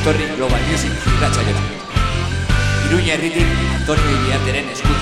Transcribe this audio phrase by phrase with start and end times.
[0.00, 1.62] Etorri Global Music irratxaiora.
[2.88, 3.48] Iruña herritik
[3.78, 5.01] Antonio Iriarteren eskutik.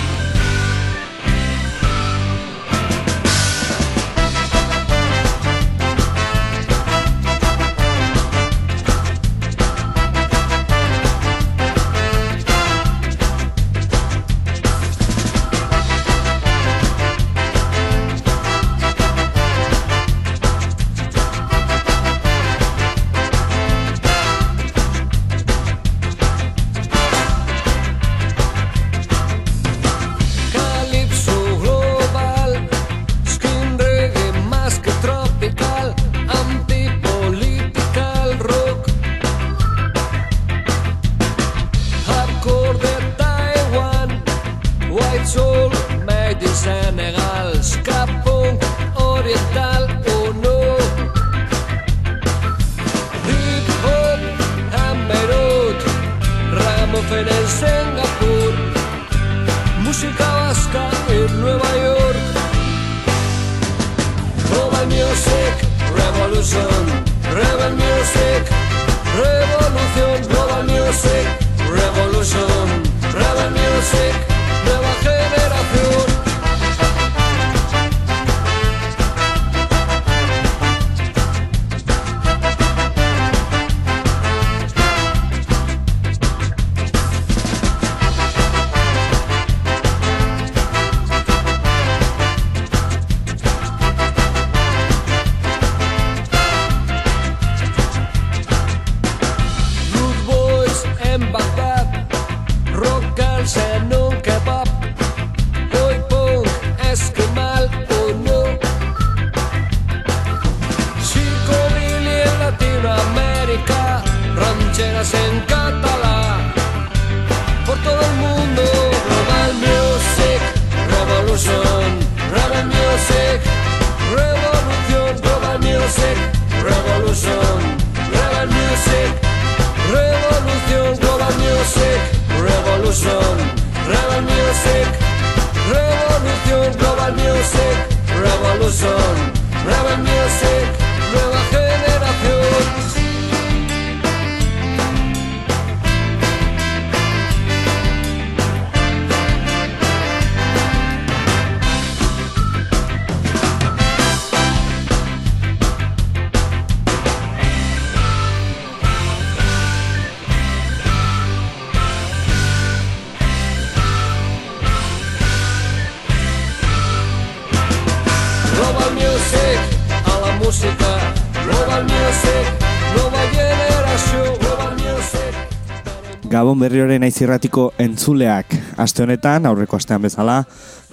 [176.70, 180.36] Berrioren naiz irratiko entzuleak aste honetan, aurreko astean bezala,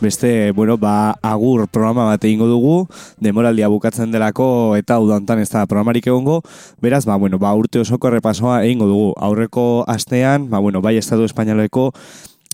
[0.01, 2.88] beste, bueno, ba, agur programa bat egingo dugu,
[3.21, 6.39] demoraldia bukatzen delako eta udantan ez da programarik egongo,
[6.81, 9.13] beraz, ba, bueno, ba, urte osoko errepasoa egingo dugu.
[9.21, 11.91] Aurreko astean, ba, bueno, bai Estatu Espainoleko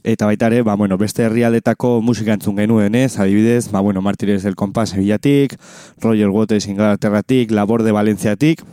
[0.03, 3.21] eta baita ere, ba, bueno, beste herrialdetako musika entzun genuen, ez?
[3.23, 5.55] Adibidez, ba, bueno, Martires del Kompas Sevillatik,
[6.01, 8.67] Roger Waters Inglaterratik, Labor de Valentziatik,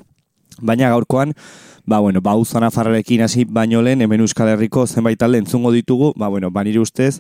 [0.59, 1.39] baina gaurkoan,
[1.91, 6.13] ba, bueno, ba, uzana farrarekin hasi baino lehen, hemen Euskal Herriko zenbait talde entzungo ditugu,
[6.17, 7.19] ba, bueno, ba, nire ustez,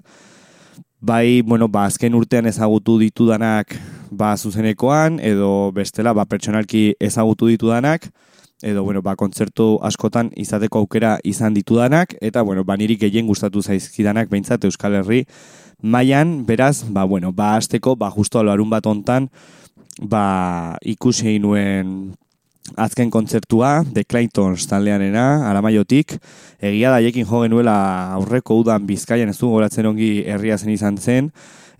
[1.00, 3.74] bai, bueno, ba, azken urtean ezagutu ditudanak,
[4.14, 8.06] ba, zuzenekoan, edo bestela, ba, pertsonalki ezagutu ditudanak,
[8.62, 13.66] edo, bueno, ba, kontzertu askotan izateko aukera izan ditudanak, eta, bueno, ba, niri gehien gustatu
[13.66, 15.24] zaizkidanak, behintzat Euskal Herri,
[15.82, 16.44] mailan.
[16.46, 19.32] Beraz, ba, bueno, ba, azteko, ba, justo larun bat ontan,
[19.98, 22.12] ba, ikusi nuen
[22.76, 26.18] azken kontzertua, The Claytons taldeanena, aramaiotik,
[26.60, 27.76] egia da jekin jo genuela
[28.18, 31.30] aurreko udan bizkaian ez du goratzen ongi herria zen izan zen,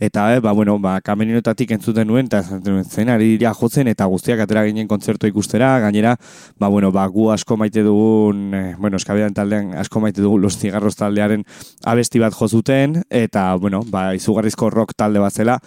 [0.01, 2.41] eta e, ba, bueno, ba, kamerinotatik entzuten nuen, eta
[2.89, 6.17] zen ari dira jotzen, eta guztiak atera ginen kontzertu ikustera, gainera,
[6.59, 10.57] ba, bueno, ba, gu asko maite dugun, eh, bueno, eskabedan taldean asko maite dugun Los
[10.59, 11.45] Cigarros taldearen
[11.85, 15.61] abesti bat jo zuten, eta, bueno, ba, izugarrizko rock talde bat zela,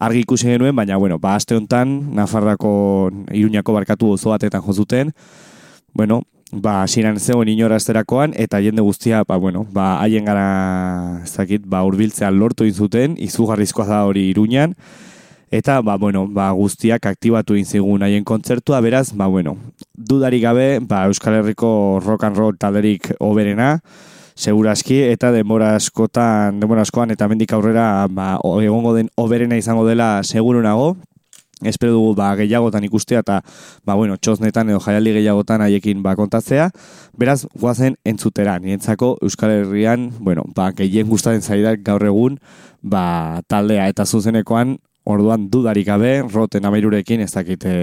[0.00, 5.12] argi ikusi genuen, baina, bueno, ba, aste honetan, Nafarrako, Iruñako barkatu oso batetan jo zuten,
[5.92, 11.34] bueno, ba, hasieran zegoen inora esterakoan, eta jende guztia, ba, bueno, ba, haien gara, ez
[11.36, 14.74] dakit, ba, urbiltzea lortu zuten izugarrizkoa da hori iruñan,
[15.50, 19.58] eta, ba, bueno, ba, guztiak aktibatu zigun haien kontzertua, beraz, ba, bueno,
[19.94, 23.80] dudari gabe, ba, Euskal Herriko rock and roll talderik oberena,
[24.40, 28.32] seguraski, eta denbora askotan, denbora askoan, eta mendik aurrera, ba,
[28.64, 30.94] egongo den oberena izango dela seguru nago,
[31.68, 33.40] espero dugu ba, gehiagotan ikustea eta
[33.84, 36.70] ba, bueno, txosnetan edo jaialdi gehiagotan haiekin ba, kontatzea.
[37.20, 42.40] Beraz, guazen entzutera, nientzako Euskal Herrian, bueno, ba, gehien gustatzen zaidak gaur egun
[42.80, 44.78] ba, taldea eta zuzenekoan
[45.10, 47.76] orduan dudarik gabe, roten amairurekin ez dakit e,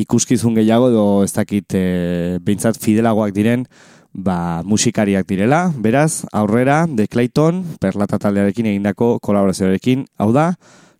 [0.00, 3.66] ikuskizun gehiago edo ez dakit e, behintzat fidelagoak diren
[4.12, 10.52] ba, musikariak direla, beraz, aurrera, The Clayton, perlata taldearekin egindako kolaborazioarekin, hau da,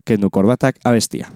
[0.05, 1.29] kendu korbatak abestia.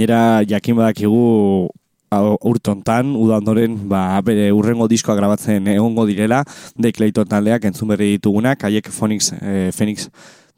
[0.00, 1.68] Gainera jakin badakigu
[2.42, 6.42] urtontan, uda ondoren, ba, bere urrengo diskoa grabatzen egongo direla,
[6.80, 10.08] The Clayton taldeak entzun berri ditugunak, haiek Phoenix, eh, Phoenix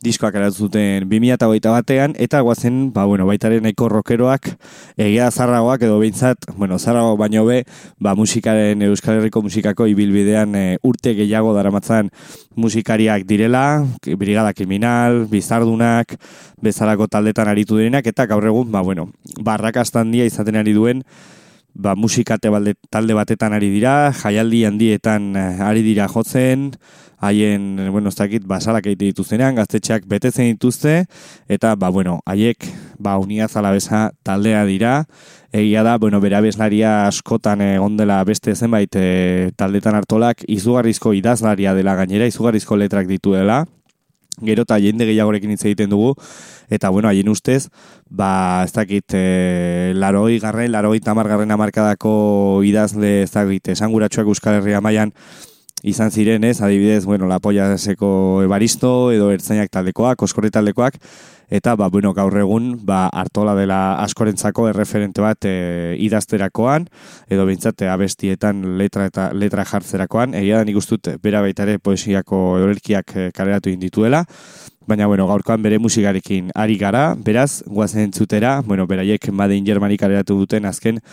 [0.02, 4.50] diskoak eratu zuten 2008 batean, eta guazen, ba, bueno, baitaren nahiko rockeroak,
[4.96, 7.62] egia zarragoak edo behintzat, bueno, zarrago baino be,
[8.02, 12.10] ba, musikaren, Euskal Herriko musikako ibilbidean e, urte gehiago daramatzan
[12.56, 16.16] musikariak direla, Brigada Kriminal, Bizardunak,
[16.62, 19.08] bezalako taldetan aritu direnak, eta gaur egun, ba, bueno,
[19.40, 21.06] barrakastan handia izaten ari duen,
[21.74, 26.72] ba, balde, talde batetan ari dira, jaialdi handietan eh, ari dira jotzen,
[27.22, 31.06] haien, bueno, ez dakit, basalak egite dituztenean, gaztetxeak betetzen dituzte,
[31.48, 32.66] eta, ba, bueno, haiek,
[32.98, 35.04] ba, unia zalabeza taldea dira,
[35.52, 41.76] egia da, bueno, bera bezlaria askotan egon dela beste zenbait e, taldetan hartolak, izugarrizko idazlaria
[41.78, 43.62] dela gainera, izugarrizko letrak ditu dela,
[44.40, 46.14] gero eta jende gehiagorekin hitz egiten dugu,
[46.72, 47.68] eta bueno, haien ustez,
[48.08, 54.60] ba, ez dakit, e, laroi garren, laroi tamar garren amarkadako idazle, ez dakit, esanguratsuak Euskal
[54.60, 55.12] Herria mailan
[55.82, 60.98] izan ziren, ez, adibidez, bueno, Lapoiaseko Ebaristo, edo Ertzainak taldekoak, Oskorri taldekoak,
[61.52, 66.86] eta, ba, bueno, gaur egun, ba, hartola dela askorentzako erreferente bat e, idazterakoan,
[67.28, 72.40] edo bintzate abestietan letra eta letra jartzerakoan, egia da nik ustut bera baita ere poesiako
[72.62, 74.24] eurelkiak e, kaleratu indituela,
[74.88, 80.00] baina bueno, gaurkoan bere musikarekin ari gara, beraz, guazen entzutera, bueno, beraiek Made in Germany
[80.00, 81.04] kaleratu duten azken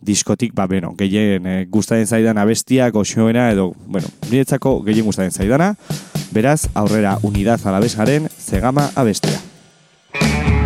[0.00, 5.74] diskotik, ba, bueno, gehien e, gustaren zaidan abestia, goxoena, edo, bueno, niretzako gehien gustaren zaidana,
[6.32, 9.51] beraz, aurrera unidad alabesaren, zegama abestia.
[10.12, 10.61] Thank you.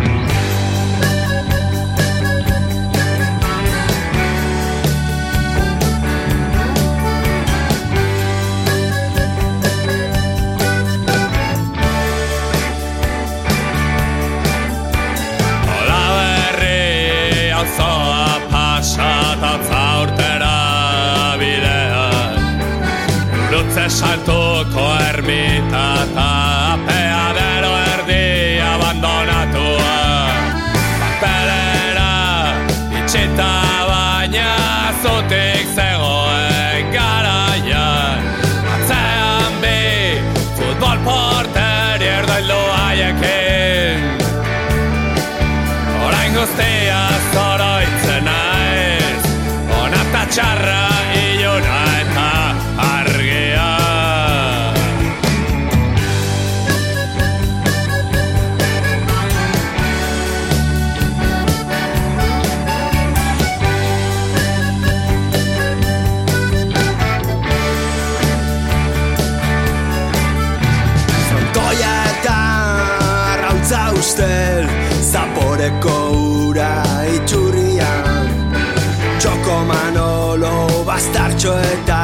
[81.61, 82.01] Eta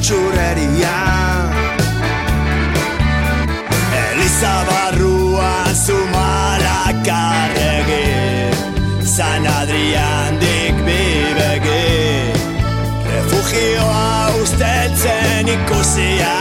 [0.00, 0.98] txurreria.
[4.04, 7.10] Eliza barruan zumarak
[9.16, 12.32] San Adrian dik bibegi.
[13.10, 16.33] Refugioa usteltzen ikusiaz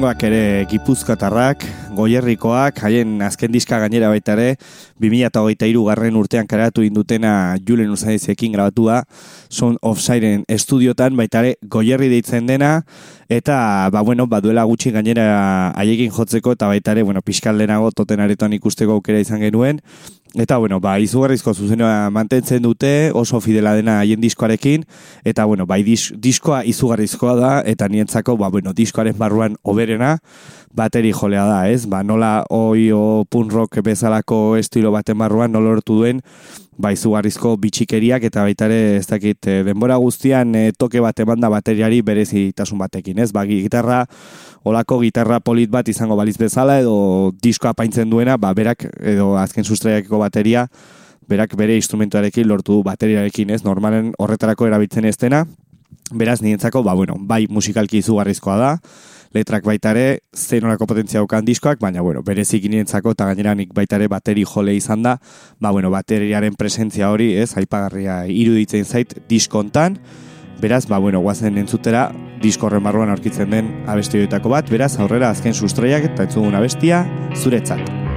[0.00, 4.54] Bueno, urrengoak ere gipuzkatarrak, goierrikoak, haien azken diska gainera baita ere,
[4.96, 9.02] 2008 garren urtean karatu indutena Julen Uzaizekin grabatua,
[9.50, 12.86] Sound of Siren estudiotan, baita ere goierri deitzen dena,
[13.28, 17.92] eta, ba, bueno, ba, duela gutxi gainera haiekin jotzeko, eta baita ere, bueno, pixkal lehenago
[17.92, 19.82] toten areton ikusteko aukera izan genuen,
[20.38, 24.84] Eta, bueno, ba, izugarrizko zuzenoa mantentzen dute, oso fidela dena haien diskoarekin,
[25.26, 30.18] eta, bueno, bai, dis, diskoa izugarrizkoa da, eta nientzako, ba, bueno, diskoaren barruan oberena,
[30.70, 31.82] bateri jolea da, ez?
[31.90, 36.22] Ba, nola oi o punk rock bezalako estilo baten barruan, nola lortu duen,
[36.80, 41.40] ba, izugarrizko bitxikeriak, eta baita ere, ez dakit, eh, denbora guztian eh, toke bat eman
[41.40, 43.30] da bateriari berezitasun batekin, ez?
[43.36, 44.04] Ba, gitarra,
[44.64, 49.64] olako gitarra polit bat izango baliz bezala, edo diskoa paintzen duena, ba, berak, edo azken
[49.64, 50.66] sustraiakeko bateria,
[51.30, 53.62] berak bere instrumentuarekin lortu du bateriarekin, ez?
[53.64, 55.44] Normalen horretarako erabiltzen ez dena,
[56.10, 58.74] beraz, nientzako, ba, bueno, bai musikalki izugarrizkoa da,
[59.34, 63.74] letrak baita ere, zein horako potentzia daukan diskoak, baina, bueno, berezik nientzako, eta gainera nik
[63.74, 65.16] baita ere bateri jole izan da,
[65.60, 69.98] ba, bueno, bateriaren presentzia hori, ez, aipagarria iruditzen zait diskontan,
[70.60, 72.10] beraz, ba, bueno, guazen entzutera,
[72.42, 77.04] disko horren barruan aurkitzen den abestioetako bat, beraz, aurrera azken sustraiak eta entzugun abestia,
[77.36, 78.09] zuretzat.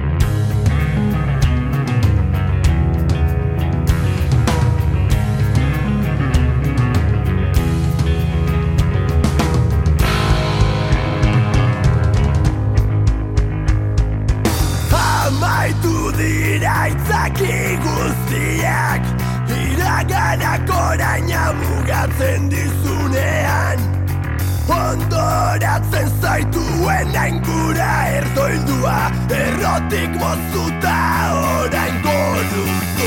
[22.14, 23.78] Mugatzen dizunean
[24.68, 30.96] Ondoratzen zaituen aingura erdoildua Errotik mozuta
[31.60, 33.03] orain goruzua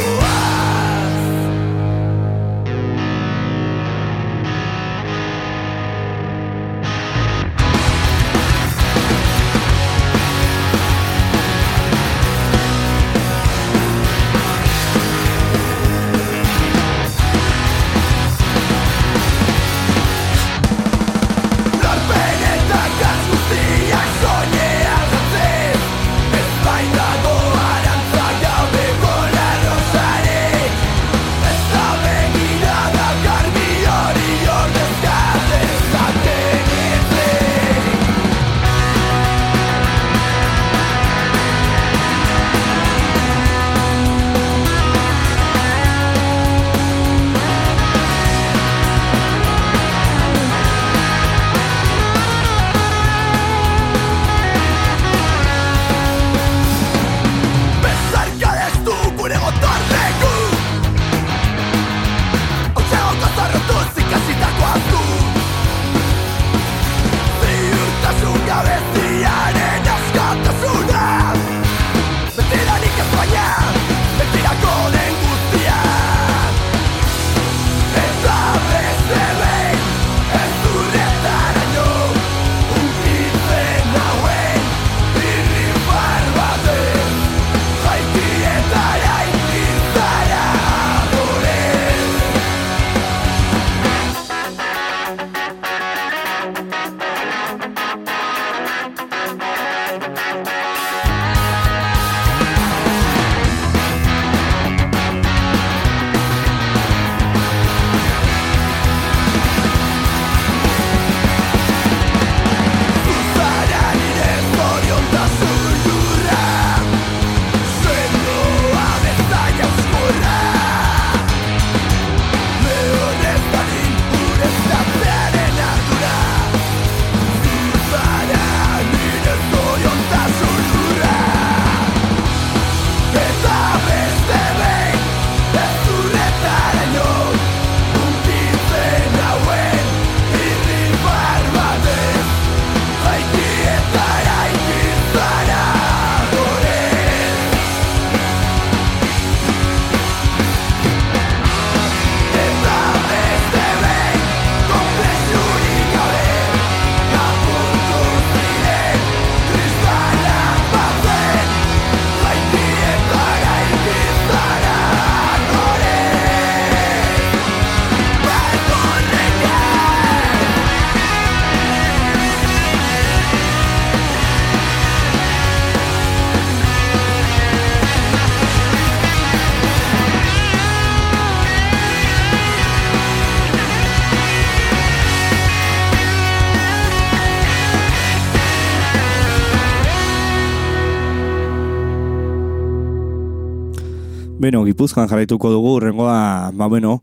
[194.68, 197.02] Gipuzkoan jarraituko dugu, urrengoa, ba, bueno,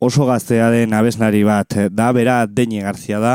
[0.00, 3.34] oso gaztea den abeslari bat eh, da, bera Deñe Garzia da,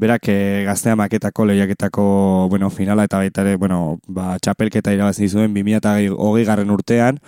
[0.00, 2.04] berak eh, gaztea maketako lehiaketako,
[2.48, 7.20] bueno, finala eta baita ere, bueno, ba, txapelketa irabazi zuen 2008 garren urtean,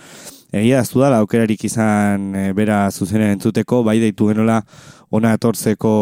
[0.51, 4.61] egia aztu da, aukerarik izan eh, bera zuzenen entzuteko, bai deitu genola
[5.11, 5.93] ona etortzeko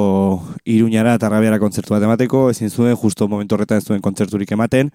[0.69, 4.93] iruñara eta rabiara kontzertu bat emateko, ezin zuen, justo momentu horretan ez zuen kontzerturik ematen,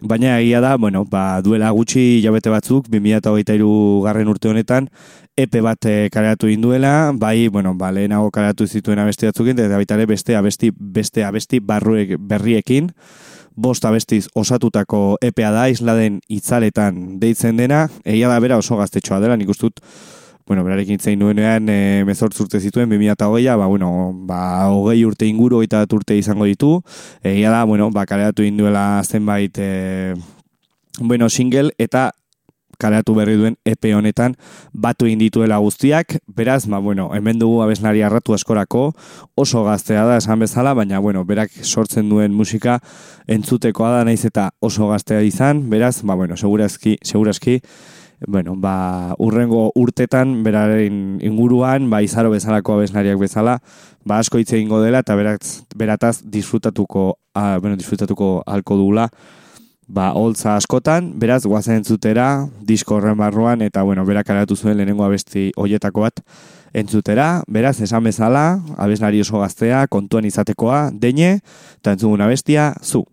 [0.00, 3.66] Baina egia da, bueno, ba, duela gutxi jabete batzuk, 2023
[4.04, 4.86] garren urte honetan,
[5.34, 9.96] epe bat eh, kaleratu induela, bai, bueno, ba, lehenago kaleratu zituen abesti batzukin, eta baita
[9.98, 12.92] ere beste abesti, beste abesti barruek, berriekin,
[13.58, 19.34] bost abestiz osatutako epea da, isladen itzaletan deitzen dena, egia da bera oso gaztetxoa dela,
[19.34, 19.82] nik ustut,
[20.48, 23.90] bueno, berarekin zein nuenean e, mezort urte zituen 2008a, ba, bueno,
[24.26, 24.40] ba,
[24.72, 26.78] hogei urte inguru, eta urte izango ditu,
[27.22, 30.14] egia da, bueno, ba, kaleratu induela zenbait, e,
[31.00, 32.08] bueno, single, eta
[32.78, 34.36] kaleratu berri duen EP honetan
[34.72, 38.92] batu egin dituela guztiak, beraz, ba, bueno, hemen dugu abeslari arratu askorako,
[39.36, 42.78] oso gaztea da esan bezala, baina, bueno, berak sortzen duen musika
[43.26, 47.60] entzutekoa da naiz eta oso gaztea izan, beraz, ba, bueno, segurazki, segurazki,
[48.26, 53.58] bueno, ba, urrengo urtetan beraren inguruan, ba, izaro bezalako abeslariak bezala,
[54.04, 59.08] ba, asko hitz egingo dela eta beratz, berataz disfrutatuko, a, bueno, disfrutatuko alko dugula,
[59.86, 65.06] ba, holtza askotan, beraz, guazen entzutera, disko horren barruan, eta, bueno, berak aratu zuen lehenengo
[65.06, 66.22] abesti hoietako bat
[66.76, 71.38] entzutera, beraz, esan bezala, abeslari oso gaztea, kontuan izatekoa, deine,
[71.80, 73.06] eta entzugun abestia, zu.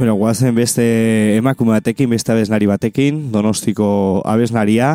[0.00, 0.84] Bueno, guazen beste
[1.36, 3.88] emakume batekin, beste abeslari batekin, donostiko
[4.24, 4.94] abeslaria,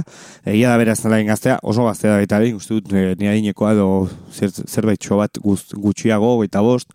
[0.50, 3.76] egia da beraz nalain gaztea, oso gaztea da baita ere, uste dut, e, ni adinekoa
[3.76, 3.86] edo
[4.34, 6.90] zer, zerbait bat gutxiago, hogeita bost,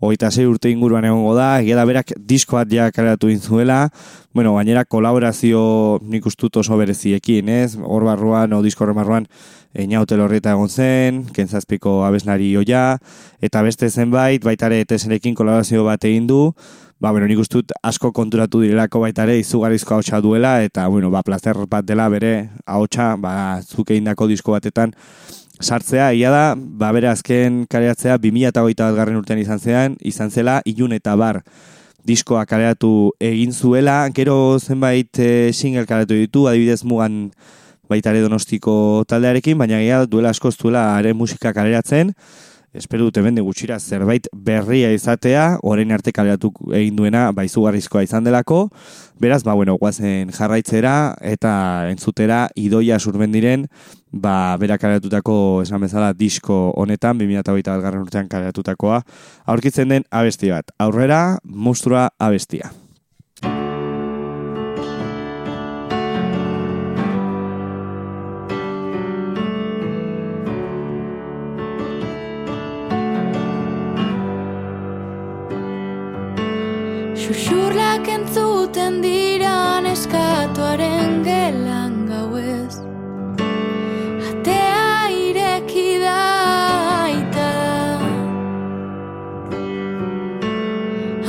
[0.00, 3.88] hogeita sei urte inguruan egongo da, egia da berak disko bat ja kaleratu zuela,
[4.32, 7.76] bueno, gainera kolaborazio nik uste dut oso bereziekin, ez?
[7.76, 9.28] Hor barruan, o disko barruan,
[9.74, 13.00] Einaute lorrieta egon zen, kentzazpiko abeslari oia,
[13.42, 16.52] eta beste zenbait, baitare etesenekin kolaborazio bat egin du,
[17.02, 21.10] ba, bueno, nik uste dut asko konturatu direlako baita ere izugarrizko ahotsa duela, eta, bueno,
[21.10, 23.34] ba, placer bat dela bere ahotsa, ba,
[23.66, 24.94] zuk egindako disko batetan
[25.60, 30.60] sartzea, ia da, ba, bere azken kareatzea 2008 bat garren urtean izan zean, izan zela,
[30.64, 31.42] ilun eta bar
[32.04, 37.30] diskoa kareatu egin zuela, gero zenbait e, single kareatu ditu, adibidez mugan
[37.88, 42.12] baita ere donostiko taldearekin, baina gira duela asko ez duela haren musika kaleratzen,
[42.74, 48.68] espero dut hemen gutxira zerbait berria izatea, orain arte kaleratu egin duena baizugarrizkoa izan delako,
[49.22, 51.54] beraz, ba, bueno, guazen jarraitzera eta
[51.90, 53.68] entzutera idoia surmendiren,
[54.10, 59.02] ba, bera kaleratutako esan bezala disko honetan, 2008 garran urtean kaleratutakoa,
[59.46, 60.74] aurkitzen den abesti bat.
[60.78, 62.74] Aurrera, mustura abestia.
[77.24, 82.74] Xuxurlak entzuten dira neskatuaren gelan gauez
[84.28, 86.18] Atea ireki da
[87.06, 87.48] aita.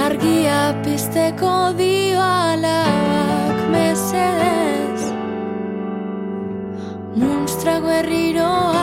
[0.10, 5.02] Argia pizteko dio alabak mesedez.
[7.24, 8.75] Munstrak berriro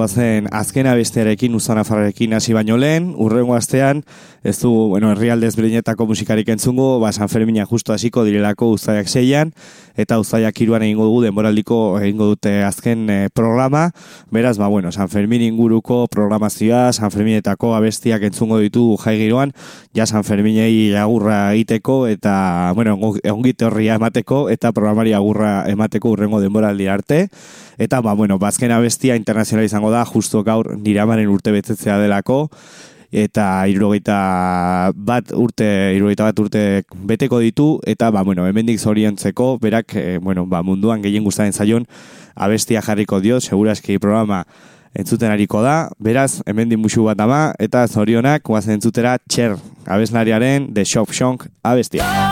[0.00, 4.02] ba, guazen azken abestearekin, Uzana Farrarekin hasi baino lehen, urrengo astean,
[4.42, 9.52] ez du, bueno, herrialdez berinetako musikarik entzungo, ba, San Fermina justo hasiko direlako uzaiak seian,
[10.00, 13.90] eta uzaiak iruan egingo dugu, denboraldiko egingo dute azken eh, programa,
[14.30, 19.52] beraz, ba, bueno, San Fermin inguruko programazioa, San Ferminetako abestiak entzungo ditu jai giroan,
[19.94, 26.40] ja San Ferminei agurra egiteko, eta, bueno, ongite horria emateko, eta programari agurra emateko urrengo
[26.40, 27.26] denboraldi arte,
[27.76, 32.46] eta, ba, bueno, bazken abestia abestia internazionala da, justo gaur nire amaren urte betetzea delako,
[33.10, 36.64] eta irurogeita bat urte, irurogeita bat urte
[37.10, 41.86] beteko ditu, eta ba, bueno, hemendik zoriontzeko, berak, eh, bueno, ba, munduan gehien gustaren zaion,
[42.34, 44.44] abestia jarriko dio, seguraski programa
[44.94, 50.84] entzuten hariko da, beraz, hemendik musu bat ama, eta zorionak, guazen entzutera, txer, abeslariaren, The
[50.84, 52.29] Shop Shonk abestia.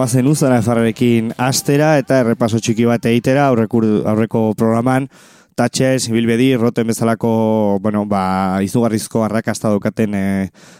[0.00, 5.10] Guazen uzara efarrekin astera eta errepaso txiki bat egitera aurrekur, aurreko programan.
[5.60, 7.30] Tatxez, Ibilbedi, Roten bezalako,
[7.84, 8.22] bueno, ba,
[8.64, 10.22] izugarrizko arrakasta daukaten e,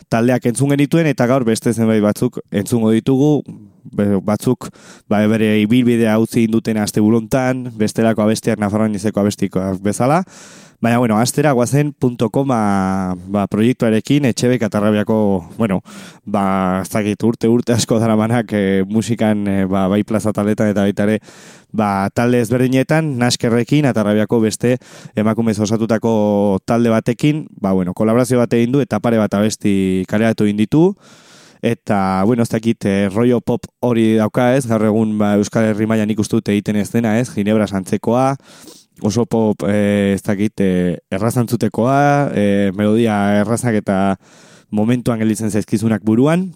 [0.09, 3.43] taldeak entzun genituen eta gaur beste zenbait batzuk entzungo ditugu,
[4.25, 4.71] batzuk
[5.11, 10.23] ba, bere ibilbidea utzi induten aste bulontan, bestelako abestiak Nafarroan izeko abestikoak bezala,
[10.81, 11.93] Baina, bueno, astera guazen
[12.33, 15.17] .coma ba, proiektuarekin etxebek atarrabiako,
[15.59, 15.83] bueno,
[16.25, 20.73] ba, ez dakit urte urte asko dara manak e, musikan e, ba, bai plaza taldetan
[20.73, 21.19] eta baita ere
[21.71, 24.79] ba, talde ezberdinetan, naskerrekin, atarrabiako beste
[25.21, 30.49] emakumez osatutako talde batekin, ba, bueno, kolaborazio bat egin du eta pare bat abesti kareatu
[30.49, 30.95] inditu,
[31.61, 35.85] eta, bueno, ez dakit, e, rollo pop hori dauka ez, gaur egun ba, Euskal Herri
[35.85, 38.31] mailan ikustu dut egiten ez dena ez, Ginebra santzekoa,
[39.03, 40.71] oso pop e, ez dakit e,
[41.11, 44.17] errazantzutekoa, e, melodia errazak eta
[44.71, 46.51] momentuan gelditzen zaizkizunak buruan,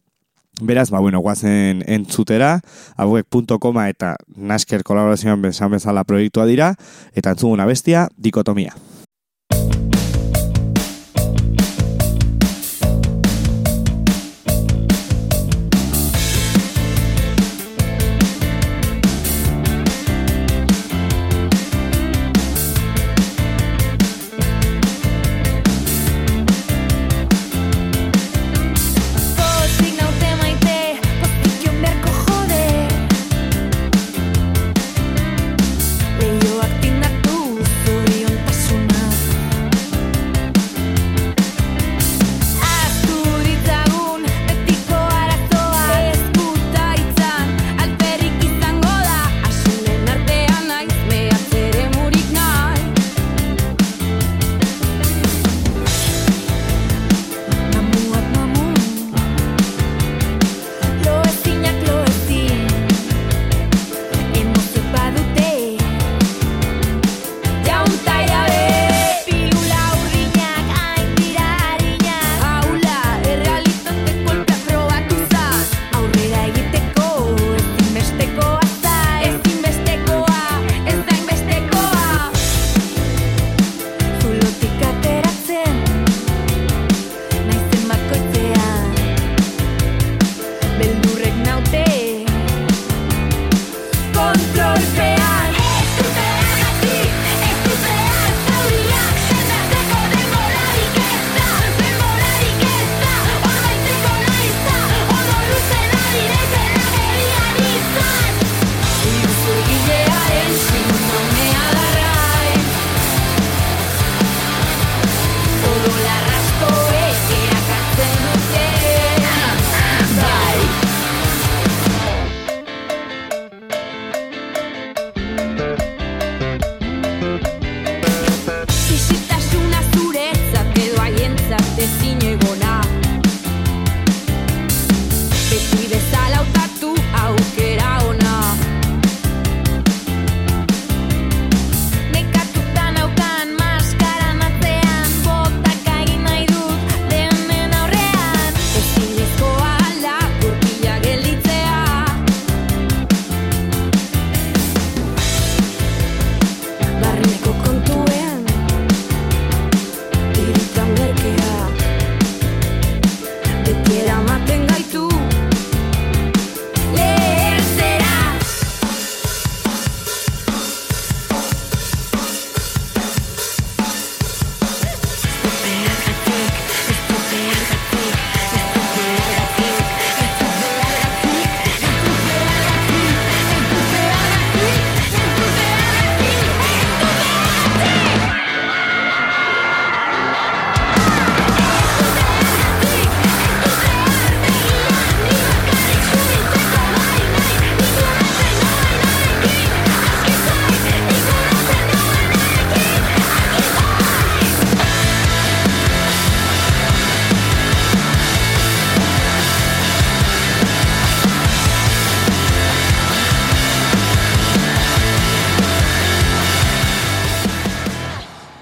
[0.63, 2.61] Beraz, ba, bueno, guazen entzutera,
[2.95, 6.77] hauek.koma eta Nasker kolaborazioan bezan bezala proiektua dira,
[7.11, 8.77] eta entzuguna bestia, dikotomia.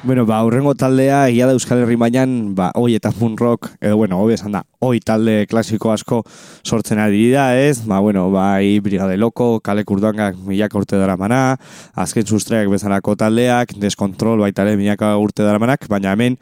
[0.05, 3.95] Bueno, ba, aurrengo taldea, egia da Euskal Herri mailan, ba, oi eta punk rock, edo,
[4.01, 6.25] bueno, hobi esan da, oi talde klasiko asko
[6.67, 7.85] sortzen ari dira, ez?
[7.87, 11.55] Ba, bueno, bai, Brigade Loko, Kale Kurduangak milaka urte dara mana,
[11.95, 16.35] azken sustreak bezalako taldeak, Deskontrol baitare milaka urte dara manak, baina hemen,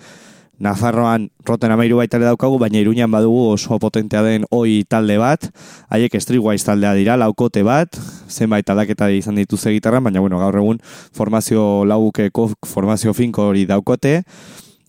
[0.60, 5.46] Nafarroan roten amairu baita daukagu, baina Iruñan badugu oso potentea den oi talde bat,
[5.88, 7.96] haiek Streetwise taldea dira, laukote bat,
[8.28, 10.82] zenbait aldaketa izan dituzte gitarran, baina bueno, gaur egun
[11.16, 14.20] formazio laukeko formazio finko hori daukote,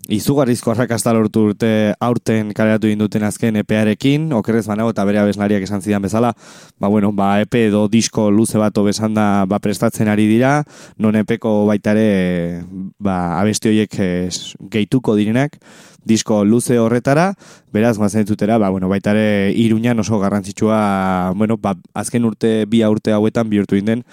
[0.10, 5.82] izugarrizko arrakasta lortu urte aurten kaleratu induten azken epearekin, okerrez banago eta bere abeslariak esan
[5.82, 6.34] zidan bezala,
[6.80, 10.64] ba bueno, ba epe edo disko luze bat besan da ba prestatzen ari dira,
[10.98, 12.64] non epeko baitare
[13.00, 14.30] ba abesti horiek eh,
[14.72, 15.60] gehituko direnak,
[16.04, 17.34] disko luze horretara,
[17.72, 23.14] beraz mazen zutera, ba, bueno, baitare iruñan oso garrantzitsua, bueno, ba, azken urte, bi urte
[23.14, 24.04] hauetan bihurtu inden,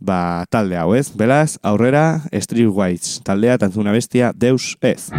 [0.00, 5.10] ba, talde hau ez, beraz, aurrera, Streetwise taldea, tantzuna bestia, Deus ez.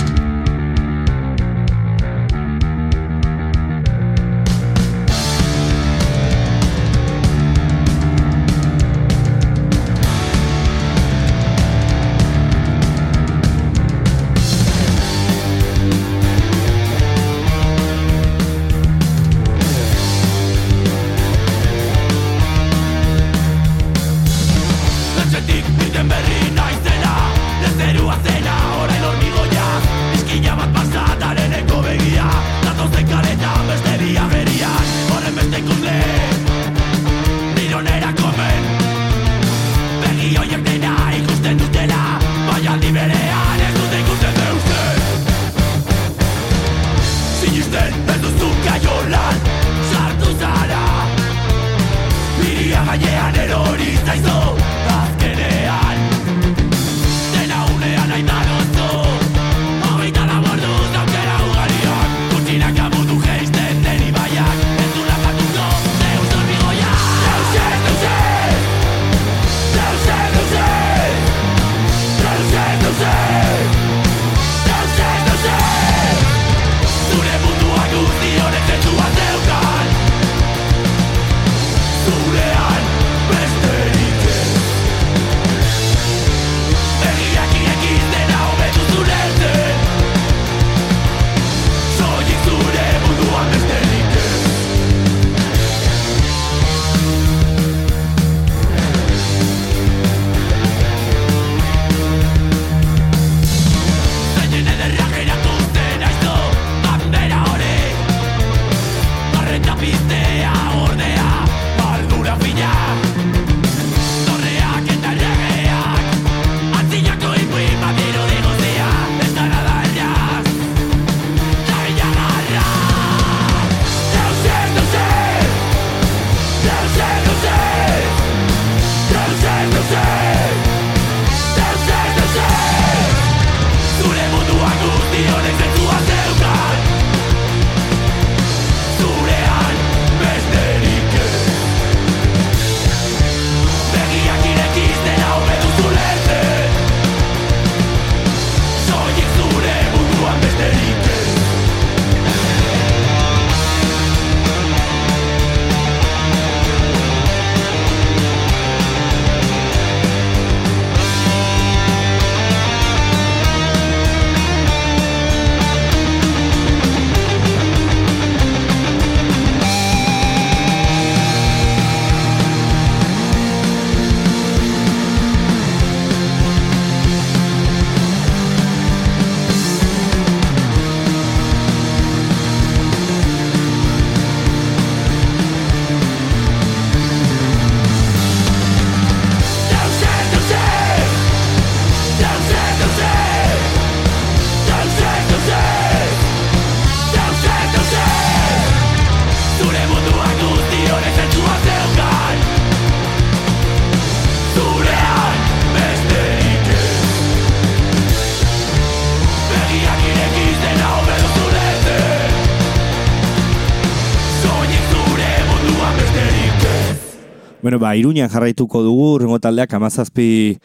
[217.88, 220.58] Ba, Iruñan jarraituko dugu, rengo taldeak amazazpi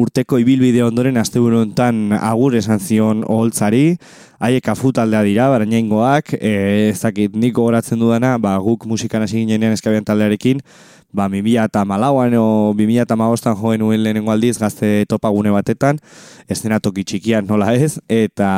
[0.00, 3.98] urteko ibilbide ondoren asteburu honetan agur esan zion oholtzari,
[4.40, 6.52] haiek afu taldea dira, barainaingoak, e,
[6.88, 10.64] ez dakit nik gogoratzen dudana, ba, guk musikan hasi ginenean eskabian taldearekin,
[11.12, 12.46] ba, 2000 eta malauan o
[12.78, 16.00] 2000 eta magostan joen nuen lehenengo aldiz gazte topagune batetan,
[16.48, 18.48] eszenatoki txikian nola ez, eta,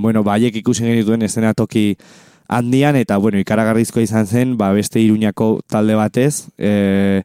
[0.00, 1.90] bueno, ba, haiek ikusi genituen eszenatoki
[2.50, 7.22] handian, eta, bueno, ikaragarrizkoa izan zen, ba, beste iruñako talde batez, e,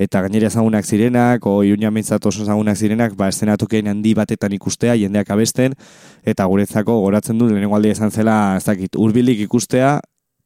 [0.00, 4.96] eta gainera ezagunak zirenak, o iruña mintzat oso ezagunak zirenak, ba, eszenatokien handi batetan ikustea,
[4.96, 5.76] jendeak abesten,
[6.24, 9.98] eta guretzako goratzen du lehenengo aldia izan zela, ez dakit, urbilik ikustea,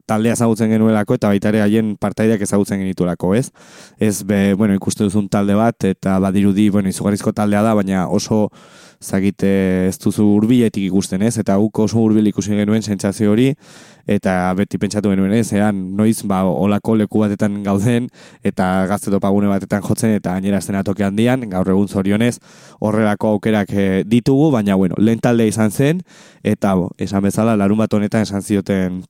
[0.06, 3.50] taldea ezagutzen genuelako eta baita ere haien partaideak ezagutzen genituelako, ez?
[3.98, 8.46] Ez, be, bueno, ikuste duzun talde bat eta badirudi, bueno, izugarrizko taldea da, baina oso
[9.02, 9.50] zagite
[9.88, 11.36] ez duzu hurbiletik ikusten, ez?
[11.38, 13.50] Eta guk oso hurbil ikusi genuen sentsazio hori
[14.06, 15.50] eta beti pentsatu genuen, ez?
[15.52, 18.08] Ean, noiz, ba, olako leku batetan gauden
[18.46, 22.38] eta gazte topagune batetan jotzen eta gainera eszenatoki handian, gaur egun zorionez
[22.80, 26.00] horrelako aukerak eh, ditugu, baina, bueno, lehen taldea izan zen
[26.42, 29.02] eta, bo, esan bezala, larun bat honetan esan zioten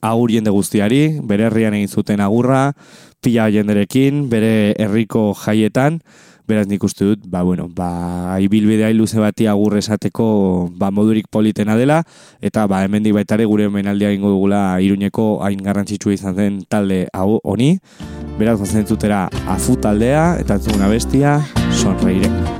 [0.00, 2.72] agur jende guztiari, bere herrian egin zuten agurra,
[3.20, 6.00] pila jenderekin, bere herriko jaietan,
[6.50, 11.76] beraz nik uste dut, ba, bueno, ba, ibilbidea luze bati agur esateko ba, modurik politena
[11.78, 12.00] dela,
[12.42, 17.04] eta ba, hemendik baita ere gure omenaldia egingo dugula iruñeko hain garrantzitsua izan zen talde
[17.14, 17.76] hau honi,
[18.40, 21.38] beraz gozen zutera afu taldea, eta entzuguna bestia,
[21.70, 22.59] sonreire.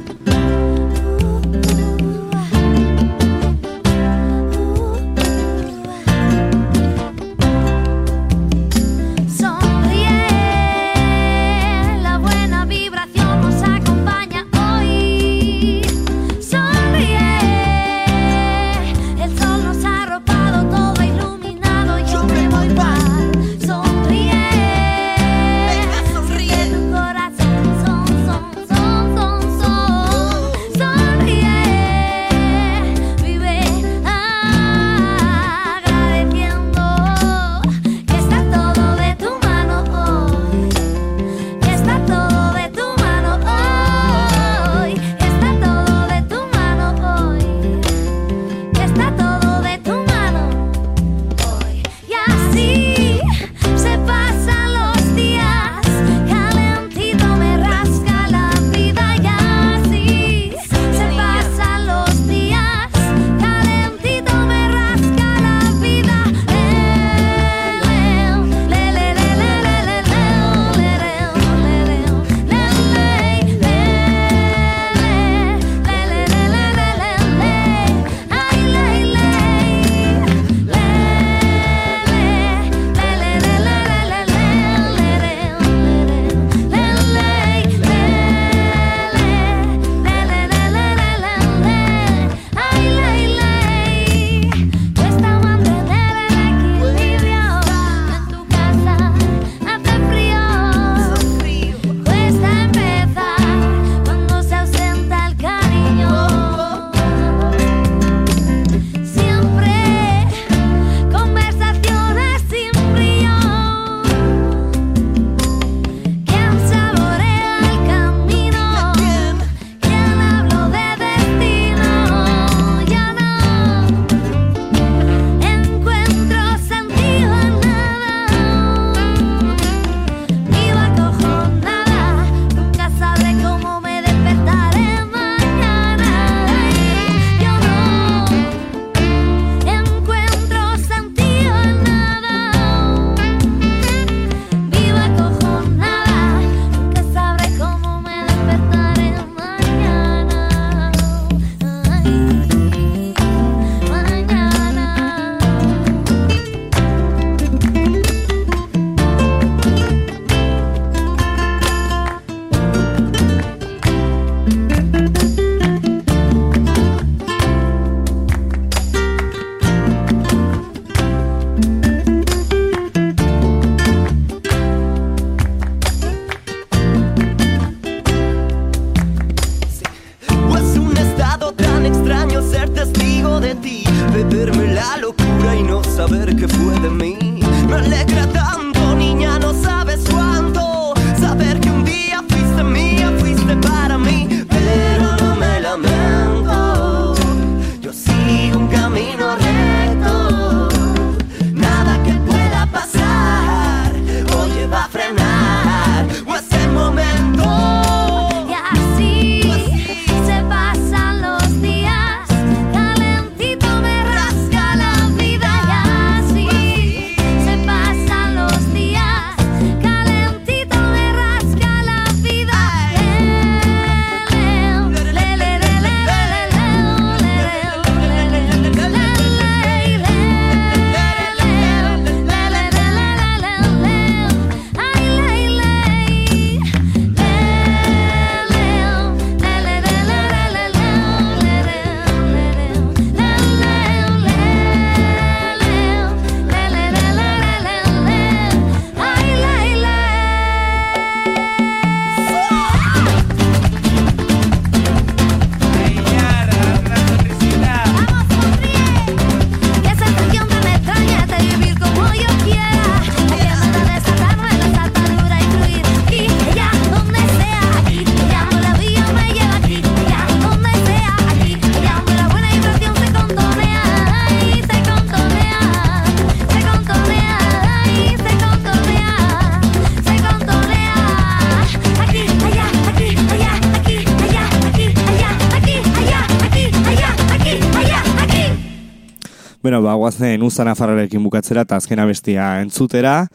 [289.80, 293.28] Bueno, ba, guazen Uza Nafarrorekin bukatzera eta azken abestia entzutera.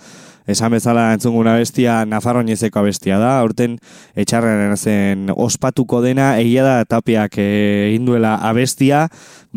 [0.45, 3.39] Esan bezala entzunguna abestia Nafarroinezeko abestia da.
[3.41, 3.79] Aurten
[4.13, 9.07] etxarren zen ospatuko dena, egia da tapiak eh, egin duela abestia,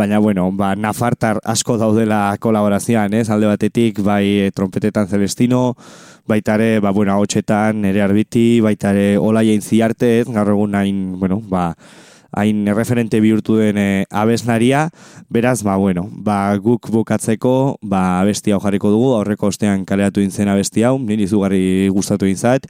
[0.01, 3.29] baina bueno, ba, Nafartar asko daudela kolaborazioan, ez?
[3.29, 5.75] Alde batetik, bai eh, trompetetan Celestino,
[6.25, 10.29] baita ere, ba, bueno, hotxetan, ere arbiti, baita ere olaien ziarte, ez?
[10.33, 11.75] Gaur egun hain, bueno, ba,
[12.33, 14.91] hain referente bihurtu den e, abeslaria,
[15.29, 20.49] beraz, ba, bueno, ba, guk bukatzeko, ba, abesti hau jarriko dugu, aurreko ostean kaleatu intzen
[20.49, 22.69] abesti hau, niri izugarri gustatu inzat,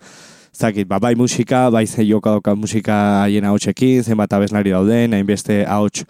[0.55, 5.65] zakit, ba, bai musika, bai ze joka doka musika haien ahotsekin, zenbat abeslari dauden, hainbeste
[5.67, 6.05] ahots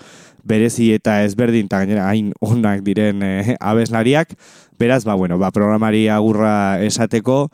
[0.49, 4.37] berezi eta ezberdin, eta gainera hain onak diren e, abeslariak,
[4.79, 7.49] beraz, ba, bueno, ba, programari agurra esateko,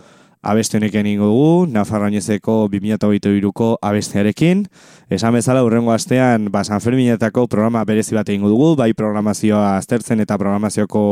[0.45, 4.67] abeste honek egingo dugu, Nafarroinezeko 2022ko abestearekin.
[5.11, 10.21] Esan bezala, urrengo astean, ba, San Ferminetako programa berezi bat egingo dugu, bai programazioa aztertzen
[10.21, 11.05] eta programazioko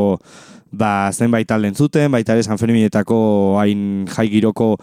[0.71, 3.17] ba, zenbait talde entzuten, baita ere San Ferminetako
[3.61, 4.75] hain jai giroko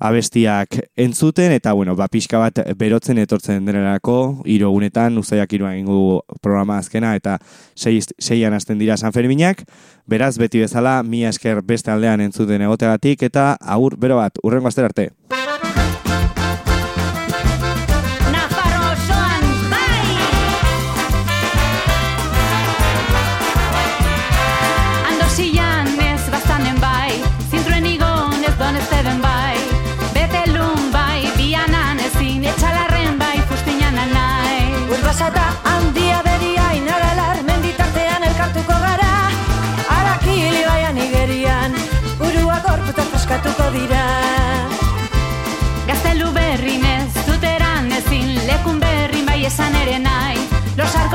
[0.00, 5.98] abestiak entzuten, eta bueno, ba, pixka bat berotzen etortzen denerako, hiru egunetan, uzaiak hiruan egingo
[5.98, 7.36] dugu programa azkena, eta
[7.76, 9.66] sei, seian hasten dira San Ferminak,
[10.08, 14.88] beraz, beti bezala, mi esker beste aldean entzuten egoteagatik, eta agur, bero bat, urrengo aster
[14.88, 15.10] arte.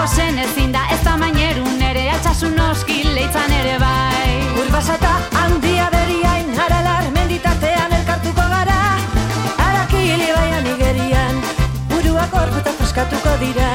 [0.08, 4.34] Zen ezin da, ez da mainerun ere, altxasun noski leitzan ere bai.
[4.62, 8.82] Urbasata handia beria inaralar menditartean elkartuko gara
[9.68, 11.42] Arakili baian igerian
[11.94, 13.72] Burua gorputa paskatuko dira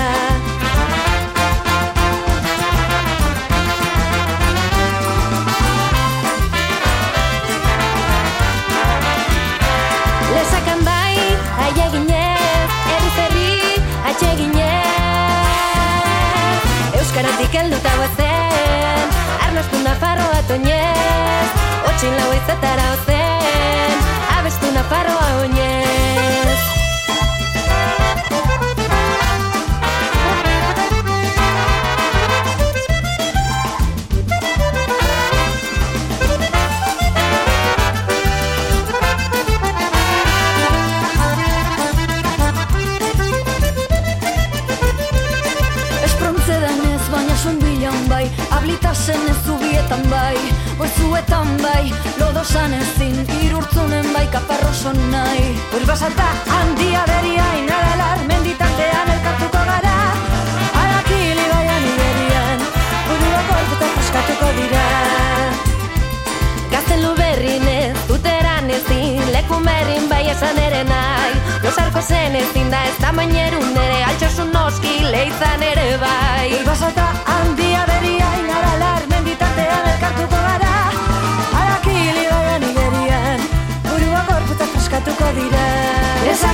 [17.51, 19.11] Euskaratik helduta guazen,
[19.44, 21.51] arnastu nafarroa toñez
[21.88, 23.10] Otxin lau izetara ozen,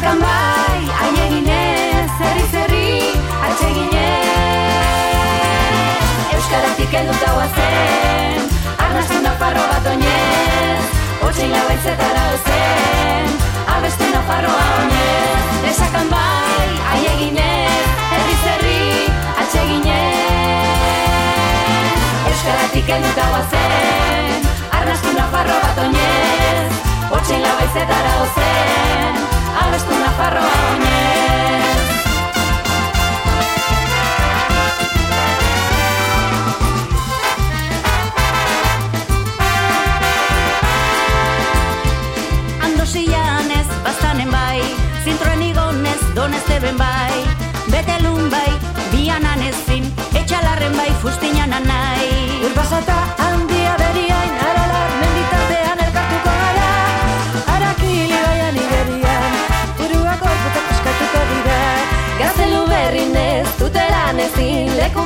[0.07, 2.91] Lesakan bai, aieginez, zerri zerri,
[3.43, 4.05] atxeginez
[6.37, 8.47] Euskaratik helduta guazen,
[8.87, 10.87] arnastu nafarro bat oinez
[11.27, 13.35] Otxein lau etzetara ozen,
[13.75, 15.43] abestu nafarroa oinez.
[15.67, 19.11] Lesakan bai, aieginez, herri zerri,
[19.43, 20.71] atxeginez
[22.31, 26.86] Euskaratik helduta guazen, arnastu nafarro bat oinez
[27.27, 29.16] Otxein lau etzetara ozen,
[29.59, 31.89] abestu nafarroa oinez
[42.68, 44.62] Andosian ez bastanen bai,
[45.03, 47.27] zintroen igonez donez zeben bai.
[47.74, 48.55] Betelun bai,
[48.95, 52.07] bianan ezin, etxalarren bai fustinan anai.
[52.47, 53.26] Urbasata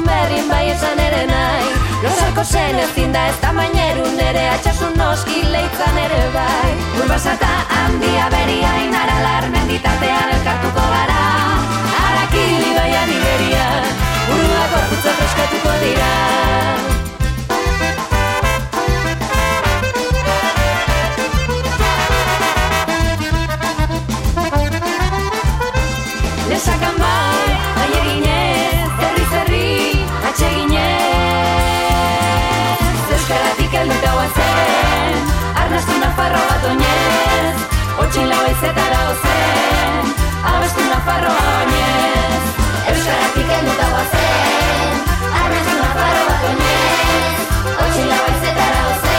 [0.01, 1.69] lekun berrin bai esan ere nahi.
[2.03, 6.71] Losarko zen ezin da ez tamainerun ere, atxasun noski leitzan ere bai.
[7.01, 11.21] Urbasata handia beria inaralar menditartean elkartuko gara.
[12.07, 13.93] Arakili baian iberian,
[14.29, 17.00] burua gorputza paskatuko dira.
[35.81, 37.61] abastu nafarro bat oinez,
[38.03, 40.11] otxin lau izetara ozen,
[40.53, 42.43] abastu nafarro bat oinez,
[42.93, 44.99] euskarak iken eta bazen,
[45.45, 47.47] abastu nafarro bat oinez,
[47.87, 49.10] otxin lau izetara ozen.